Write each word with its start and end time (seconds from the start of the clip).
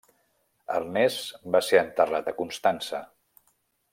Ernest 0.77 1.35
va 1.57 1.61
ser 1.67 1.81
enterrat 1.83 2.33
a 2.33 2.35
Constança. 2.41 3.05